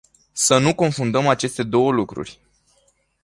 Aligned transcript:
Să 0.31 0.57
nu 0.57 0.75
confundăm 0.75 1.27
aceste 1.27 1.63
două 1.63 1.91
lucruri. 1.91 2.39